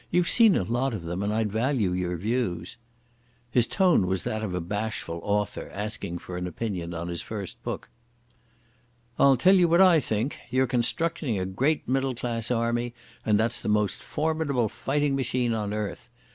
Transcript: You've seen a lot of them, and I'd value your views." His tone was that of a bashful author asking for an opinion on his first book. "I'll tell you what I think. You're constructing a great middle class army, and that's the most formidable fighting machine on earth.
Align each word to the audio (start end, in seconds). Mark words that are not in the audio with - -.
You've 0.09 0.27
seen 0.29 0.57
a 0.57 0.63
lot 0.63 0.95
of 0.95 1.03
them, 1.03 1.21
and 1.21 1.31
I'd 1.31 1.51
value 1.51 1.91
your 1.91 2.17
views." 2.17 2.77
His 3.51 3.67
tone 3.67 4.07
was 4.07 4.23
that 4.23 4.41
of 4.41 4.55
a 4.55 4.59
bashful 4.59 5.19
author 5.21 5.69
asking 5.75 6.17
for 6.17 6.37
an 6.37 6.47
opinion 6.47 6.95
on 6.95 7.07
his 7.07 7.21
first 7.21 7.61
book. 7.61 7.87
"I'll 9.19 9.37
tell 9.37 9.53
you 9.53 9.67
what 9.67 9.79
I 9.79 9.99
think. 9.99 10.39
You're 10.49 10.65
constructing 10.65 11.37
a 11.37 11.45
great 11.45 11.87
middle 11.87 12.15
class 12.15 12.49
army, 12.49 12.95
and 13.27 13.39
that's 13.39 13.59
the 13.59 13.69
most 13.69 14.01
formidable 14.01 14.69
fighting 14.69 15.15
machine 15.15 15.53
on 15.53 15.71
earth. 15.71 16.09